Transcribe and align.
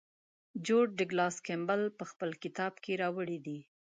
جورج 0.65 0.89
ډاګلاس 0.97 1.35
کیمبل 1.47 1.81
په 1.97 2.03
خپل 2.11 2.29
کتاب 2.43 2.73
کې 2.83 2.99
راوړی 3.01 3.37
دی. 3.45 3.59